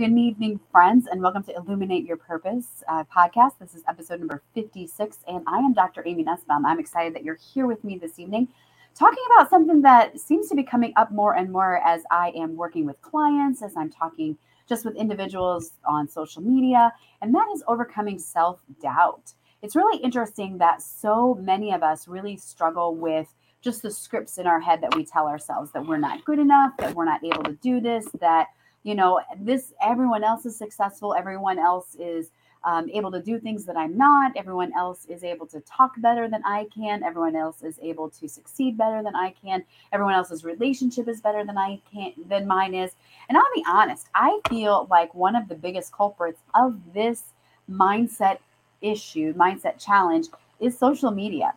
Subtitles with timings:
[0.00, 3.58] good evening, friends, and welcome to Illuminate Your Purpose uh, podcast.
[3.58, 6.02] This is episode number 56, and I am Dr.
[6.06, 6.64] Amy Nussbaum.
[6.64, 8.48] I'm excited that you're here with me this evening,
[8.94, 12.56] talking about something that seems to be coming up more and more as I am
[12.56, 17.62] working with clients, as I'm talking just with individuals on social media, and that is
[17.68, 19.34] overcoming self doubt.
[19.60, 24.46] It's really interesting that so many of us really struggle with just the scripts in
[24.46, 27.42] our head that we tell ourselves that we're not good enough, that we're not able
[27.42, 28.46] to do this, that
[28.82, 31.14] you know this everyone else is successful.
[31.14, 32.30] Everyone else is
[32.64, 34.32] um, able to do things that i'm not.
[34.36, 37.02] Everyone else is able to talk better than i can.
[37.02, 39.64] Everyone else is able to succeed better than i can.
[39.92, 42.92] Everyone else's relationship is better than i can than mine is.
[43.28, 47.22] And i'll be honest i feel like one of the biggest culprits of this
[47.70, 48.38] mindset
[48.82, 51.54] issue mindset challenge is social media.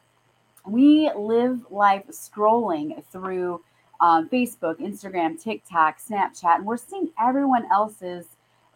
[0.65, 3.61] We live life scrolling through
[4.03, 8.25] um, Facebook, Instagram, TikTok, Snapchat, and we're seeing everyone else's,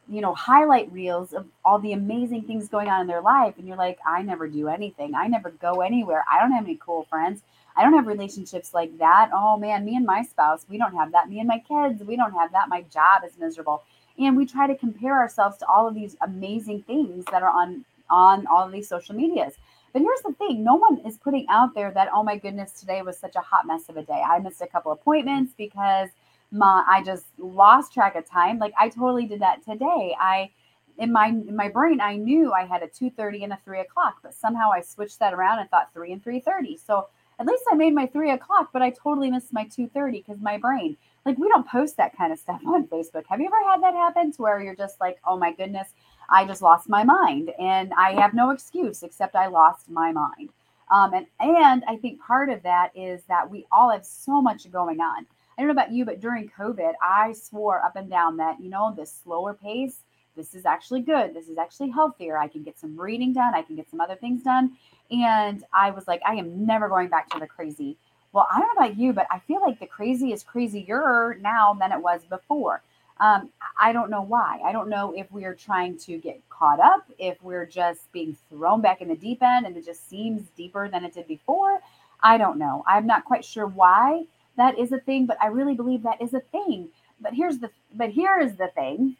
[0.08, 3.56] you know, highlight reels of all the amazing things going on in their life.
[3.58, 5.16] And you're like, I never do anything.
[5.16, 6.24] I never go anywhere.
[6.32, 7.42] I don't have any cool friends.
[7.76, 9.30] I don't have relationships like that.
[9.34, 11.28] Oh man, me and my spouse, we don't have that.
[11.28, 12.70] Me and my kids, we don't have that.
[12.70, 13.84] My job is miserable.
[14.18, 17.84] And we try to compare ourselves to all of these amazing things that are on
[18.10, 19.56] on all of these social medias.
[19.98, 23.02] But here's the thing no one is putting out there that, oh my goodness, today
[23.02, 24.22] was such a hot mess of a day.
[24.24, 26.10] I missed a couple appointments because
[26.52, 28.60] my I just lost track of time.
[28.60, 30.16] Like I totally did that today.
[30.20, 30.52] I
[31.00, 34.18] in my in my brain, I knew I had a 2:30 and a three o'clock,
[34.22, 36.78] but somehow I switched that around and thought three and 3:30.
[36.78, 37.08] So
[37.40, 40.60] at least I made my three o'clock, but I totally missed my 2:30 because my
[40.60, 40.96] brain.
[41.26, 43.24] Like we don't post that kind of stuff on Facebook.
[43.30, 45.88] Have you ever had that happen to where you're just like, oh my goodness,
[46.30, 50.50] I just lost my mind, and I have no excuse except I lost my mind.
[50.90, 54.72] Um, and and I think part of that is that we all have so much
[54.72, 55.26] going on.
[55.58, 58.70] I don't know about you, but during COVID, I swore up and down that you
[58.70, 60.02] know this slower pace,
[60.38, 61.34] this is actually good.
[61.34, 62.38] This is actually healthier.
[62.38, 63.56] I can get some reading done.
[63.56, 64.78] I can get some other things done.
[65.12, 67.98] And I was like, I am never going back to the crazy.
[68.32, 71.74] Well, I don't know about you, but I feel like the crazy is crazier now
[71.74, 72.84] than it was before.
[73.20, 74.60] Um, I don't know why.
[74.64, 78.82] I don't know if we're trying to get caught up, if we're just being thrown
[78.82, 81.80] back in the deep end and it just seems deeper than it did before.
[82.22, 82.84] I don't know.
[82.88, 84.26] I'm not quite sure why
[84.58, 86.90] that is a thing, but I really believe that is a thing.
[87.22, 89.16] But here's the but here is the thing.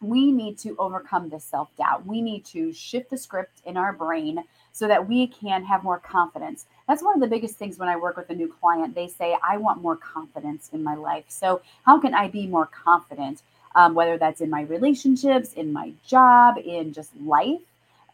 [0.00, 2.06] We need to overcome this self-doubt.
[2.06, 5.98] We need to shift the script in our brain so that we can have more
[5.98, 6.66] confidence.
[6.86, 8.94] That's one of the biggest things when I work with a new client.
[8.94, 11.24] They say, I want more confidence in my life.
[11.28, 13.42] So, how can I be more confident?
[13.74, 17.60] Um, whether that's in my relationships, in my job, in just life,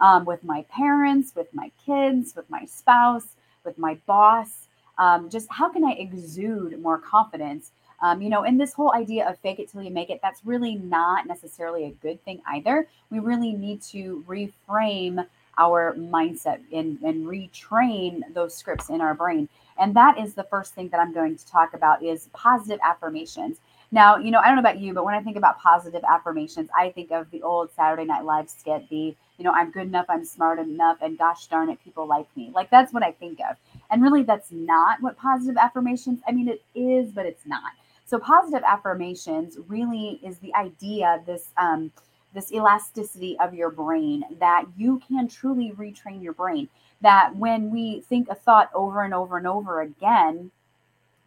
[0.01, 3.27] um, with my parents, with my kids, with my spouse,
[3.65, 4.67] with my boss.
[4.99, 7.71] Um, just how can I exude more confidence?
[8.03, 10.45] Um, you know, and this whole idea of fake it till you make it, that's
[10.45, 12.89] really not necessarily a good thing either.
[13.11, 15.25] We really need to reframe
[15.59, 19.49] our mindset and, and retrain those scripts in our brain.
[19.79, 23.59] And that is the first thing that I'm going to talk about is positive affirmations.
[23.91, 26.71] Now, you know, I don't know about you, but when I think about positive affirmations,
[26.77, 30.07] I think of the old Saturday Night Live skit, the, you know, I'm good enough,
[30.09, 32.51] I'm smart enough, and gosh darn it, people like me.
[32.55, 33.57] Like that's what I think of.
[33.91, 37.73] And really, that's not what positive affirmations, I mean, it is, but it's not.
[38.13, 41.91] So, positive affirmations really is the idea, this, um,
[42.35, 46.69] this elasticity of your brain that you can truly retrain your brain.
[47.01, 50.51] That when we think a thought over and over and over again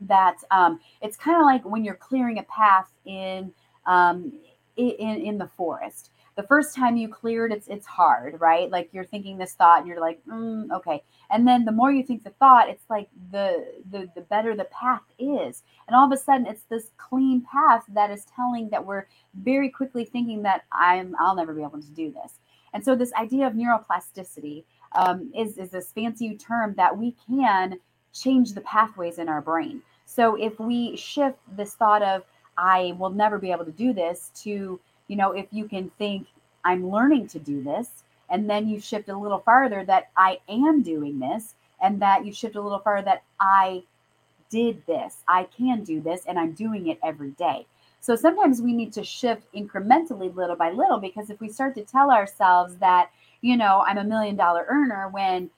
[0.01, 3.51] that um, it's kind of like when you're clearing a path in
[3.87, 4.31] um,
[4.77, 8.69] in in the forest the first time you cleared it's it's hard right?
[8.69, 11.03] Like you're thinking this thought and you're like mm, okay.
[11.29, 14.65] And then the more you think the thought it's like the, the the better the
[14.65, 15.63] path is.
[15.87, 19.69] And all of a sudden it's this clean path that is telling that we're very
[19.69, 22.39] quickly thinking that i'm i'll never be able to do this.
[22.73, 24.65] And so this idea of neuroplasticity
[24.95, 27.79] um, is is this fancy term that we can
[28.13, 29.81] change the pathways in our brain.
[30.05, 32.23] So if we shift this thought of
[32.57, 36.27] i will never be able to do this to you know, if you can think,
[36.63, 37.89] I'm learning to do this,
[38.29, 42.33] and then you shift a little farther that I am doing this, and that you
[42.33, 43.83] shift a little farther that I
[44.49, 47.67] did this, I can do this, and I'm doing it every day.
[47.99, 51.83] So sometimes we need to shift incrementally little by little because if we start to
[51.83, 53.09] tell ourselves that,
[53.41, 55.49] you know, I'm a million dollar earner when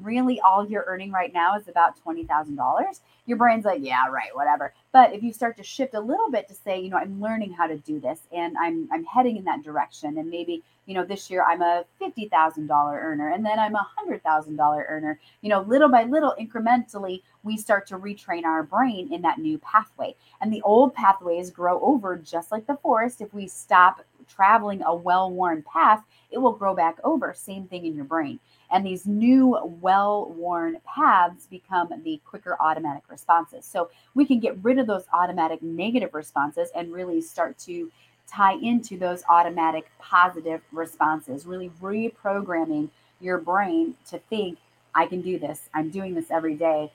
[0.00, 4.74] really all you're earning right now is about $20,000, your brain's like, yeah, right, whatever.
[4.92, 7.52] But if you start to shift a little bit to say, you know, I'm learning
[7.52, 11.04] how to do this and I'm I'm heading in that direction and maybe, you know,
[11.04, 15.20] this year I'm a $50,000 earner and then I'm a $100,000 earner.
[15.40, 19.58] You know, little by little incrementally we start to retrain our brain in that new
[19.58, 20.14] pathway.
[20.40, 24.94] And the old pathways grow over just like the forest if we stop traveling a
[24.94, 27.34] well worn path, it will grow back over.
[27.34, 28.40] Same thing in your brain.
[28.72, 33.66] And these new well worn paths become the quicker automatic responses.
[33.66, 37.90] So we can get rid of those automatic negative responses and really start to
[38.26, 42.88] tie into those automatic positive responses, really reprogramming
[43.20, 44.58] your brain to think,
[44.94, 45.68] I can do this.
[45.74, 46.90] I'm doing this every day.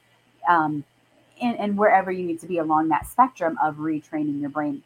[0.47, 0.83] Um,
[1.41, 4.83] and, and wherever you need to be along that spectrum of retraining your brain.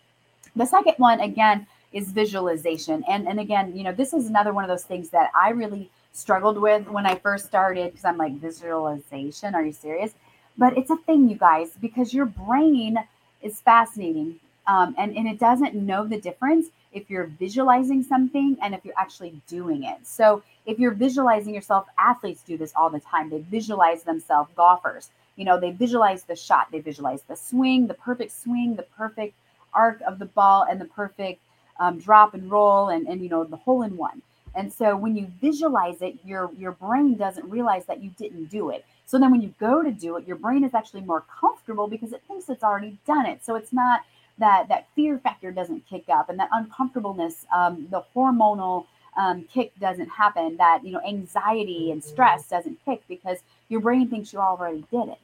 [0.55, 3.03] The second one, again, is visualization.
[3.07, 5.89] And, and again, you know, this is another one of those things that I really
[6.13, 10.13] struggled with when I first started because I'm like, visualization, are you serious?
[10.57, 12.97] But it's a thing, you guys, because your brain
[13.41, 18.75] is fascinating um, and, and it doesn't know the difference if you're visualizing something and
[18.75, 19.97] if you're actually doing it.
[20.03, 23.29] So if you're visualizing yourself, athletes do this all the time.
[23.29, 27.93] They visualize themselves, golfers, you know, they visualize the shot, they visualize the swing, the
[27.93, 29.33] perfect swing, the perfect
[29.73, 31.41] arc of the ball, and the perfect
[31.79, 34.21] um, drop and roll, and, and, you know, the hole in one.
[34.53, 38.69] And so when you visualize it, your your brain doesn't realize that you didn't do
[38.69, 38.85] it.
[39.05, 42.11] So then when you go to do it, your brain is actually more comfortable because
[42.13, 43.43] it thinks it's already done it.
[43.45, 44.01] So it's not
[44.39, 48.85] that that fear factor doesn't kick up and that uncomfortableness, um, the hormonal
[49.17, 50.57] um, kick doesn't happen.
[50.57, 53.39] That you know anxiety and stress doesn't kick because
[53.69, 55.19] your brain thinks you already did it.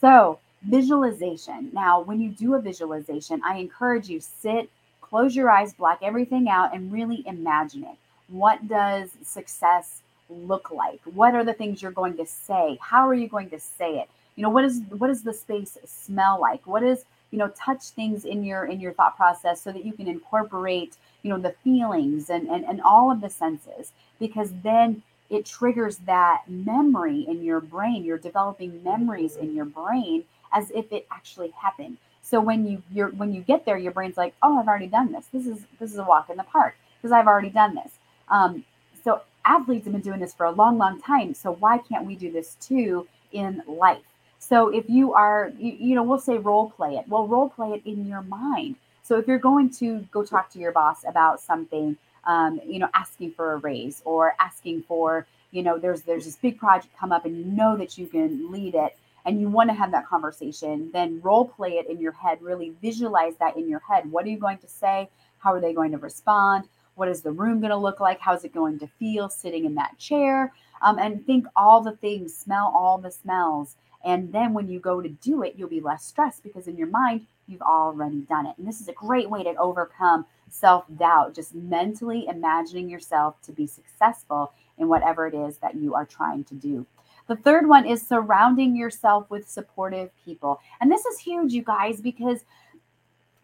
[0.00, 1.70] So visualization.
[1.72, 4.68] Now, when you do a visualization, I encourage you sit,
[5.00, 7.96] close your eyes, black everything out, and really imagine it
[8.28, 11.00] what does success look like?
[11.04, 12.78] What are the things you're going to say?
[12.80, 14.08] How are you going to say it?
[14.36, 16.66] You know, what is what does the space smell like?
[16.66, 19.92] What is, you know, touch things in your in your thought process so that you
[19.92, 25.02] can incorporate, you know, the feelings and and, and all of the senses because then
[25.30, 28.04] it triggers that memory in your brain.
[28.04, 31.98] You're developing memories in your brain as if it actually happened.
[32.22, 35.12] So when you you're when you get there, your brain's like, oh, I've already done
[35.12, 35.26] this.
[35.32, 37.97] This is this is a walk in the park because I've already done this.
[38.30, 38.64] Um,
[39.04, 41.34] so athletes have been doing this for a long, long time.
[41.34, 44.02] So why can't we do this too in life?
[44.38, 47.08] So if you are, you, you know, we'll say role play it.
[47.08, 48.76] Well, role play it in your mind.
[49.02, 52.88] So if you're going to go talk to your boss about something, um, you know,
[52.94, 57.10] asking for a raise or asking for, you know, there's there's this big project come
[57.10, 60.06] up and you know that you can lead it and you want to have that
[60.06, 62.40] conversation, then role play it in your head.
[62.40, 64.10] Really visualize that in your head.
[64.10, 65.08] What are you going to say?
[65.38, 66.68] How are they going to respond?
[66.98, 68.18] What is the room going to look like?
[68.20, 70.52] How's it going to feel sitting in that chair?
[70.82, 73.76] Um, and think all the things, smell all the smells.
[74.04, 76.88] And then when you go to do it, you'll be less stressed because in your
[76.88, 78.58] mind, you've already done it.
[78.58, 83.52] And this is a great way to overcome self doubt, just mentally imagining yourself to
[83.52, 86.84] be successful in whatever it is that you are trying to do.
[87.28, 90.60] The third one is surrounding yourself with supportive people.
[90.80, 92.44] And this is huge, you guys, because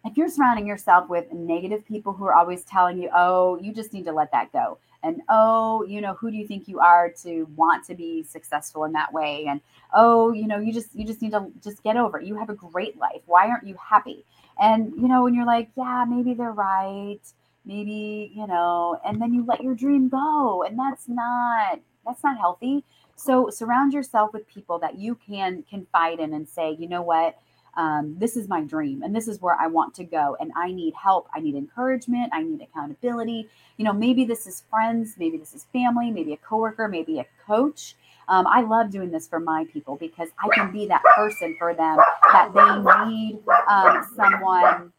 [0.04, 3.92] if you're surrounding yourself with negative people who are always telling you, oh, you just
[3.92, 4.78] need to let that go.
[5.02, 8.84] And oh, you know, who do you think you are to want to be successful
[8.84, 9.46] in that way?
[9.48, 9.60] And
[9.92, 12.26] oh, you know, you just you just need to just get over it.
[12.26, 13.20] You have a great life.
[13.26, 14.24] Why aren't you happy?
[14.58, 17.20] And you know, when you're like, yeah, maybe they're right.
[17.66, 20.62] Maybe, you know, and then you let your dream go.
[20.62, 22.84] And that's not that's not healthy.
[23.16, 27.38] So surround yourself with people that you can confide in and say, you know what?
[27.76, 30.36] Um, this is my dream and this is where I want to go.
[30.40, 31.28] And I need help.
[31.34, 32.30] I need encouragement.
[32.32, 33.48] I need accountability.
[33.76, 37.26] You know, maybe this is friends, maybe this is family, maybe a coworker, maybe a
[37.46, 37.96] coach.
[38.28, 41.74] Um, I love doing this for my people because I can be that person for
[41.74, 41.98] them
[42.32, 44.92] that they need um, someone.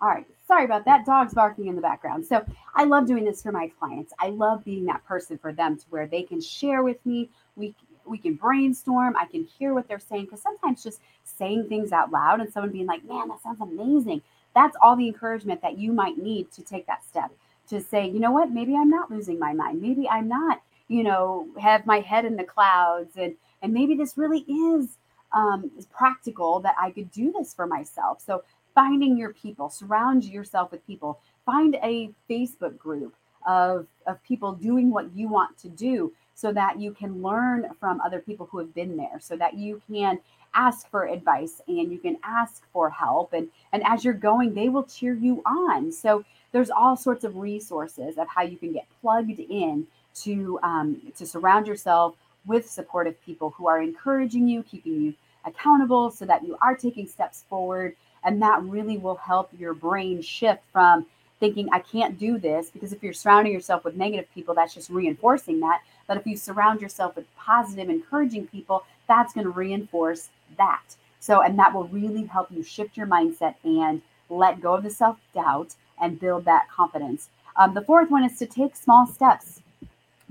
[0.00, 1.04] All right, sorry about that.
[1.04, 2.24] Dog's barking in the background.
[2.24, 2.42] So
[2.74, 4.14] I love doing this for my clients.
[4.18, 7.28] I love being that person for them to where they can share with me.
[7.56, 7.74] We
[8.10, 9.16] we can brainstorm.
[9.16, 12.72] I can hear what they're saying because sometimes just saying things out loud and someone
[12.72, 14.20] being like, man, that sounds amazing.
[14.54, 17.30] That's all the encouragement that you might need to take that step
[17.68, 19.80] to say, you know what, maybe I'm not losing my mind.
[19.80, 24.16] Maybe I'm not, you know, have my head in the clouds and and maybe this
[24.16, 24.96] really is
[25.32, 28.22] um, practical that I could do this for myself.
[28.24, 28.42] So
[28.74, 31.20] finding your people, surround yourself with people.
[31.44, 33.14] Find a Facebook group
[33.46, 38.00] of of people doing what you want to do so that you can learn from
[38.00, 40.18] other people who have been there, so that you can
[40.54, 43.32] ask for advice and you can ask for help.
[43.32, 45.92] And, and as you're going, they will cheer you on.
[45.92, 51.00] So there's all sorts of resources of how you can get plugged in to um,
[51.16, 56.42] to surround yourself with supportive people who are encouraging you, keeping you accountable so that
[56.42, 57.94] you are taking steps forward.
[58.24, 61.06] And that really will help your brain shift from
[61.40, 64.90] thinking, I can't do this, because if you're surrounding yourself with negative people, that's just
[64.90, 65.80] reinforcing that.
[66.06, 70.82] But if you surround yourself with positive, encouraging people, that's going to reinforce that.
[71.18, 74.90] So, and that will really help you shift your mindset and let go of the
[74.90, 77.28] self doubt and build that confidence.
[77.56, 79.60] Um, the fourth one is to take small steps.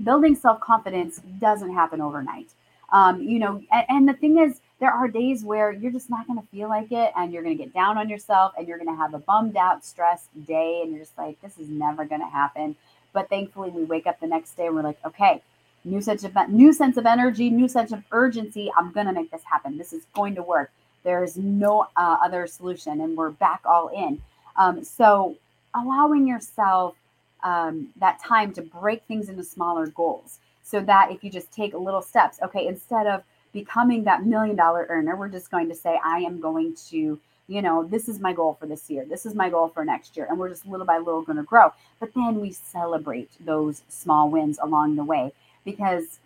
[0.02, 2.48] Building self confidence doesn't happen overnight.
[2.92, 6.26] Um, you know, and, and the thing is, there are days where you're just not
[6.26, 8.78] going to feel like it and you're going to get down on yourself and you're
[8.78, 10.80] going to have a bummed out, stressed day.
[10.82, 12.74] And you're just like, this is never going to happen.
[13.12, 15.42] But thankfully, we wake up the next day and we're like, okay,
[15.84, 18.70] new sense of new sense of energy, new sense of urgency.
[18.76, 19.76] I'm going to make this happen.
[19.76, 20.70] This is going to work.
[21.02, 24.20] There is no uh, other solution, and we're back all in.
[24.56, 25.36] Um, so,
[25.74, 26.94] allowing yourself
[27.42, 30.38] um, that time to break things into smaller goals
[30.70, 34.86] so that if you just take little steps, okay, instead of becoming that million dollar
[34.88, 38.32] earner, we're just going to say, I am going to, you know, this is my
[38.32, 39.04] goal for this year.
[39.04, 40.26] This is my goal for next year.
[40.30, 41.72] And we're just little by little going to grow.
[41.98, 45.32] But then we celebrate those small wins along the way
[45.64, 46.20] because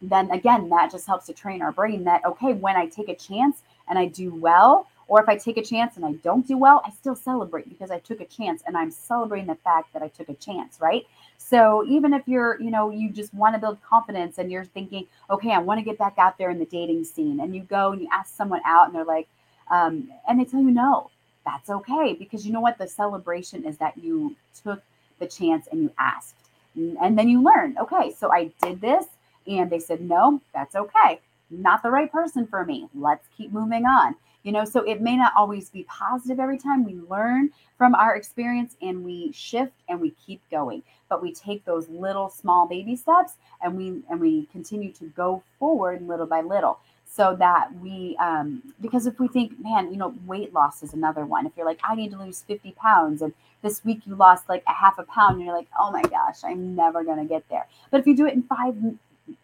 [0.00, 3.16] then again, that just helps to train our brain that, okay, when I take a
[3.16, 6.58] chance and I do well, or if I take a chance and I don't do
[6.58, 10.02] well, I still celebrate because I took a chance and I'm celebrating the fact that
[10.02, 11.06] I took a chance, right?
[11.38, 15.06] So even if you're, you know, you just want to build confidence and you're thinking,
[15.30, 17.92] okay, I want to get back out there in the dating scene, and you go
[17.92, 19.28] and you ask someone out and they're like,
[19.70, 21.10] um, and they tell you no,
[21.44, 22.76] that's okay because you know what?
[22.76, 24.82] The celebration is that you took
[25.18, 26.34] the chance and you asked.
[26.76, 29.06] And then you learn, okay, so I did this
[29.46, 31.20] and they said, no, that's okay.
[31.50, 32.88] Not the right person for me.
[32.94, 34.14] Let's keep moving on
[34.48, 38.16] you know so it may not always be positive every time we learn from our
[38.16, 40.82] experience and we shift and we keep going.
[41.10, 45.42] But we take those little small baby steps and we and we continue to go
[45.58, 50.14] forward little by little so that we um because if we think man you know
[50.24, 51.44] weight loss is another one.
[51.44, 54.62] If you're like i need to lose 50 pounds and this week you lost like
[54.66, 57.46] a half a pound and you're like oh my gosh i'm never going to get
[57.50, 57.66] there.
[57.90, 58.74] But if you do it in five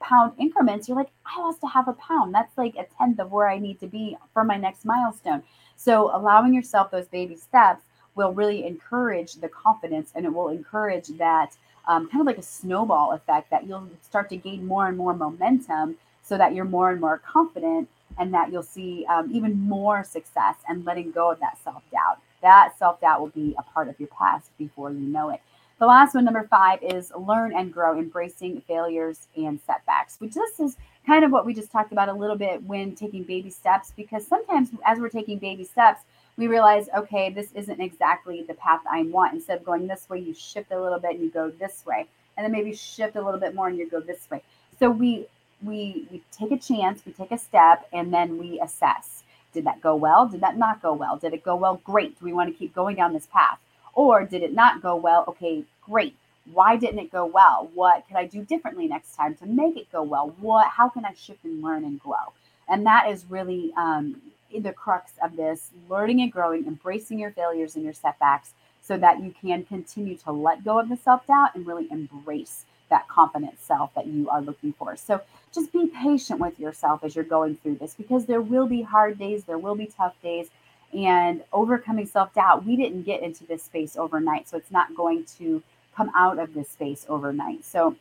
[0.00, 2.34] pound increments, you're like, I lost a half a pound.
[2.34, 5.42] That's like a tenth of where I need to be for my next milestone.
[5.76, 7.82] So allowing yourself those baby steps
[8.14, 12.42] will really encourage the confidence and it will encourage that um, kind of like a
[12.42, 16.90] snowball effect that you'll start to gain more and more momentum so that you're more
[16.90, 17.88] and more confident
[18.18, 22.18] and that you'll see um, even more success and letting go of that self doubt.
[22.42, 25.40] That self doubt will be a part of your past before you know it.
[25.78, 30.61] The last one, number five, is learn and grow, embracing failures and setbacks, which this
[30.61, 30.76] is
[31.07, 34.26] kind of what we just talked about a little bit when taking baby steps, because
[34.26, 36.02] sometimes as we're taking baby steps,
[36.37, 39.35] we realize, okay, this isn't exactly the path I want.
[39.35, 42.07] Instead of going this way, you shift a little bit and you go this way.
[42.37, 44.43] And then maybe shift a little bit more and you go this way.
[44.78, 45.26] So we
[45.62, 49.23] we we take a chance, we take a step, and then we assess.
[49.52, 50.26] Did that go well?
[50.26, 51.16] Did that not go well?
[51.16, 51.81] Did it go well?
[51.85, 52.19] Great.
[52.19, 53.61] Do we want to keep going down this path?
[53.94, 55.24] Or did it not go well?
[55.28, 56.16] Okay, great.
[56.52, 57.70] Why didn't it go well?
[57.74, 60.34] What could I do differently next time to make it go well?
[60.40, 62.32] What how can I shift and learn and grow?
[62.68, 64.20] And that is really um,
[64.54, 69.22] the crux of this learning and growing, embracing your failures and your setbacks so that
[69.22, 73.58] you can continue to let go of the self doubt and really embrace that confident
[73.60, 74.96] self that you are looking for.
[74.96, 75.22] So
[75.52, 79.18] just be patient with yourself as you're going through this because there will be hard
[79.18, 80.48] days, there will be tough days,
[80.94, 84.48] and overcoming self doubt, we didn't get into this space overnight.
[84.48, 85.62] So it's not going to
[85.96, 87.64] come out of this space overnight.
[87.64, 87.96] So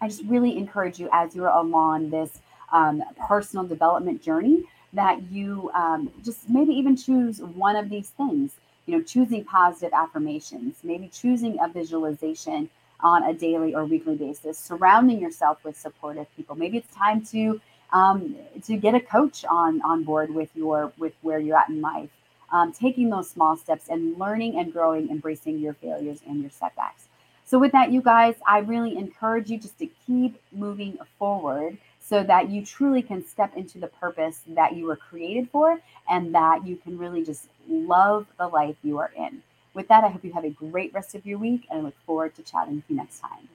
[0.00, 2.38] I just really encourage you as you're along this
[2.72, 8.52] um, personal development journey that you um, just maybe even choose one of these things.
[8.86, 12.70] You know, choosing positive affirmations, maybe choosing a visualization
[13.00, 16.56] on a daily or weekly basis, surrounding yourself with supportive people.
[16.56, 17.60] Maybe it's time to
[17.92, 21.80] um, to get a coach on on board with your with where you're at in
[21.80, 22.10] life.
[22.50, 27.08] Um, taking those small steps and learning and growing embracing your failures and your setbacks.
[27.44, 32.22] So with that you guys i really encourage you just to keep moving forward so
[32.22, 35.80] that you truly can step into the purpose that you were created for
[36.10, 39.42] and that you can really just love the life you are in.
[39.72, 41.98] With that i hope you have a great rest of your week and i look
[42.04, 43.48] forward to chatting with you next time